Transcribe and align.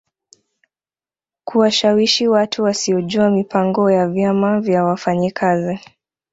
Kuwashawishi 1.43 2.27
watu 2.27 2.63
wasiojua 2.63 3.29
mipango 3.29 3.91
ya 3.91 4.07
vyama 4.07 4.59
vya 4.61 4.83
wafanyakazi 4.83 5.79